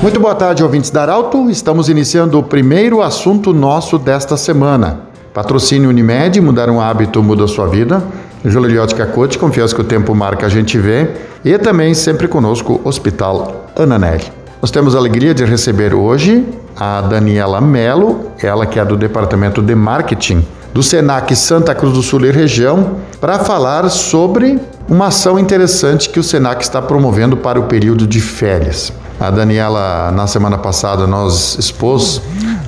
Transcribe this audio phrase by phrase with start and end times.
[0.00, 1.50] Muito boa tarde, ouvintes da Arauto.
[1.50, 5.00] Estamos iniciando o primeiro assunto nosso desta semana.
[5.34, 8.00] Patrocínio Unimed, mudar um hábito muda sua vida.
[8.44, 11.10] Júlio Liotti Cacote, confiança que o tempo marca a gente vê.
[11.44, 14.30] E também sempre conosco, Hospital Ananelli.
[14.62, 19.60] Nós temos a alegria de receber hoje a Daniela Melo, ela que é do Departamento
[19.60, 25.40] de Marketing do Senac Santa Cruz do Sul e região, para falar sobre uma ação
[25.40, 28.92] interessante que o Senac está promovendo para o período de férias.
[29.20, 32.22] A Daniela, na semana passada, nós expôs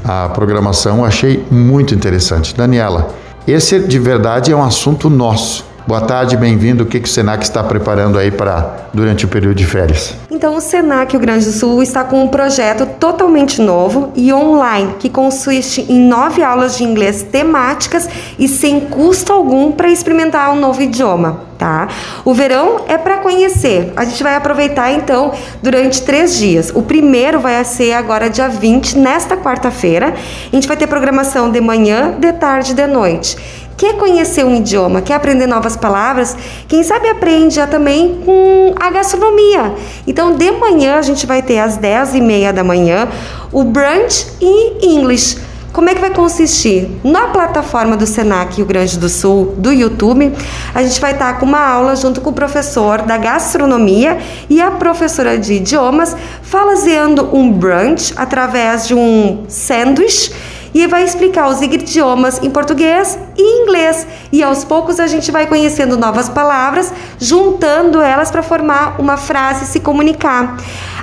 [0.05, 2.55] a programação, achei muito interessante.
[2.55, 3.15] Daniela,
[3.47, 5.70] esse de verdade é um assunto nosso.
[5.91, 6.85] Boa tarde, bem-vindo.
[6.85, 10.15] O que, que o Senac está preparando aí para durante o período de férias?
[10.31, 14.95] Então, o Senac Rio Grande do Sul está com um projeto totalmente novo e online,
[15.01, 20.61] que consiste em nove aulas de inglês temáticas e sem custo algum para experimentar um
[20.61, 21.41] novo idioma.
[21.59, 21.89] Tá?
[22.25, 23.93] O verão é para conhecer.
[23.97, 26.71] A gente vai aproveitar então durante três dias.
[26.73, 30.15] O primeiro vai ser agora dia 20, nesta quarta-feira.
[30.53, 33.37] A gente vai ter programação de manhã, de tarde e de noite
[33.81, 36.37] quer conhecer um idioma, quer aprender novas palavras,
[36.69, 39.73] quem sabe aprende já também com a gastronomia.
[40.07, 43.09] Então, de manhã a gente vai ter às 10 e meia da manhã
[43.51, 45.39] o brunch em English.
[45.73, 46.91] Como é que vai consistir?
[47.03, 50.31] Na plataforma do Senac Rio Grande do Sul, do YouTube,
[50.75, 54.19] a gente vai estar com uma aula junto com o professor da gastronomia
[54.51, 60.33] e a professora de idiomas, fazendo um brunch através de um sanduíche
[60.75, 64.07] e vai explicar os idiomas em português e inglês.
[64.33, 69.65] E aos poucos a gente vai conhecendo novas palavras, juntando elas para formar uma frase
[69.65, 70.57] e se comunicar.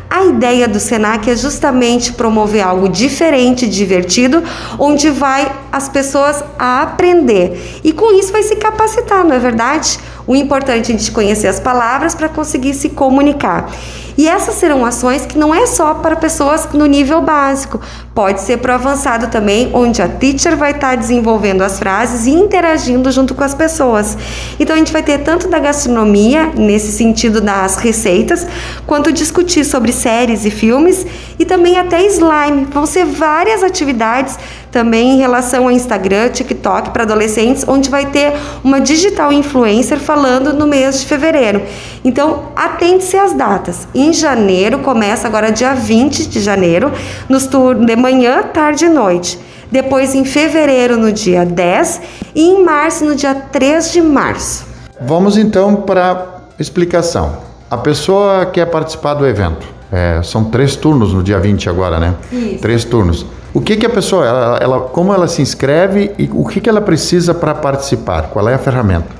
[0.10, 4.42] A ideia do Senac é justamente promover algo diferente, divertido,
[4.80, 7.82] onde vai as pessoas a aprender.
[7.84, 10.00] E com isso vai se capacitar, não é verdade?
[10.26, 13.70] O importante é a gente conhecer as palavras para conseguir se comunicar.
[14.18, 17.80] E essas serão ações que não é só para pessoas no nível básico,
[18.16, 22.26] pode ser para o avançado também, onde a teacher vai estar tá desenvolvendo as frases
[22.26, 24.18] e interagindo junto com as pessoas.
[24.60, 28.48] Então a gente vai ter tanto da gastronomia, nesse sentido das receitas,
[28.88, 31.06] quanto discutir sobre séries e filmes
[31.38, 32.66] e também até slime.
[32.72, 34.38] Vão ser várias atividades
[34.72, 38.34] também em relação ao Instagram, TikTok para adolescentes, onde vai ter
[38.64, 41.62] uma digital influencer falando no mês de fevereiro.
[42.04, 43.88] Então, atente-se às datas.
[44.08, 46.94] Em janeiro, começa agora dia 20 de janeiro,
[47.28, 49.38] nos turnos de manhã, tarde e noite.
[49.70, 52.02] Depois em fevereiro, no dia 10,
[52.34, 54.66] e em março, no dia 3 de março.
[55.02, 56.26] Vamos então para
[56.58, 57.40] explicação.
[57.70, 59.68] A pessoa quer participar do evento.
[59.92, 62.16] É, são três turnos no dia 20 agora, né?
[62.32, 62.62] Isso.
[62.62, 63.26] Três turnos.
[63.54, 66.70] O que, que a pessoa, ela, ela, como ela se inscreve e o que, que
[66.70, 68.30] ela precisa para participar?
[68.30, 69.17] Qual é a ferramenta?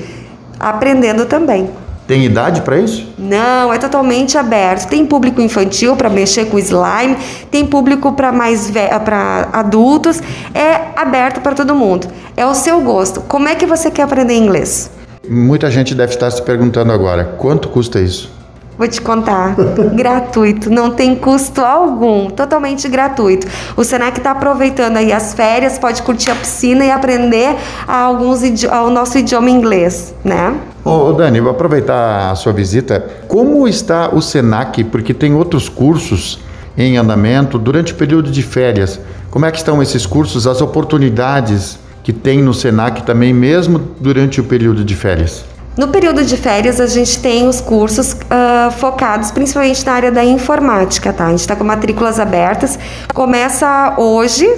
[0.61, 1.71] Aprendendo também.
[2.07, 3.13] Tem idade para isso?
[3.19, 4.89] Não, é totalmente aberto.
[4.89, 7.17] Tem público infantil para mexer com slime,
[7.51, 8.71] tem público para mais
[9.05, 10.23] para adultos,
[10.55, 12.07] é aberto para todo mundo.
[12.37, 13.23] É o seu gosto.
[13.23, 14.91] Como é que você quer aprender inglês?
[15.29, 18.36] Muita gente deve estar se perguntando agora, quanto custa isso?
[18.79, 19.55] Vou te contar.
[19.95, 23.47] gratuito, não tem custo algum, totalmente gratuito.
[23.77, 27.57] O Senac está aproveitando aí as férias, pode curtir a piscina e aprender
[27.87, 30.55] alguns o nosso idioma inglês, né?
[30.85, 33.05] Ô, Dani, vou aproveitar a sua visita.
[33.27, 34.85] Como está o SENAC?
[34.85, 36.39] Porque tem outros cursos
[36.77, 39.01] em andamento durante o período de férias.
[39.31, 44.41] Como é que estão esses cursos, as oportunidades que tem no SENAC também, mesmo durante
[44.41, 45.45] o período de férias?
[45.77, 50.25] No período de férias, a gente tem os cursos uh, focados principalmente na área da
[50.25, 51.27] informática, tá?
[51.27, 52.79] A gente está com matrículas abertas.
[53.13, 54.49] Começa hoje,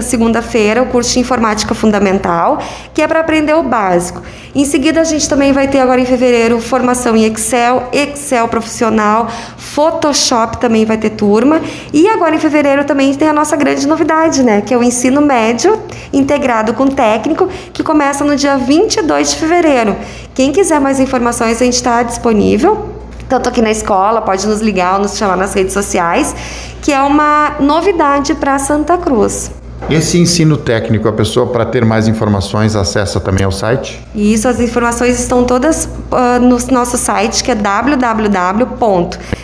[0.00, 2.62] segunda-feira, o curso de informática fundamental,
[2.94, 4.22] que é para aprender o básico.
[4.54, 9.28] Em seguida, a gente também vai ter agora em fevereiro formação em Excel, Excel profissional,
[9.56, 11.60] Photoshop também vai ter turma.
[11.92, 14.60] E agora em fevereiro também tem a nossa grande novidade, né?
[14.60, 15.80] Que é o ensino médio
[16.12, 19.96] integrado com técnico, que começa no dia 22 de fevereiro.
[20.34, 23.00] Quem quiser mais informações, a gente está disponível
[23.30, 26.34] tanto aqui na escola, pode nos ligar ou nos chamar nas redes sociais,
[26.82, 29.52] que é uma novidade para Santa Cruz.
[29.88, 34.00] Esse ensino técnico, a pessoa, para ter mais informações, acessa também ao site?
[34.14, 37.54] Isso, as informações estão todas uh, no nosso site, que é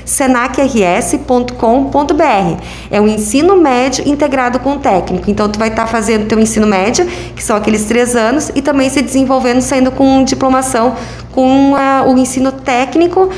[0.06, 2.62] www.senacrs.com.br.
[2.91, 5.29] É o ensino médio integrado com o técnico.
[5.31, 8.62] Então, tu vai estar tá fazendo teu ensino médio, que são aqueles três anos, e
[8.62, 10.94] também se desenvolvendo, saindo com diplomação
[11.32, 13.32] com uh, o ensino técnico uh,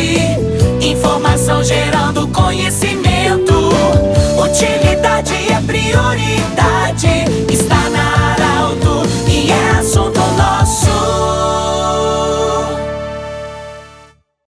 [0.81, 3.53] informação gerando conhecimento,
[4.37, 6.56] utilidade é prioridade.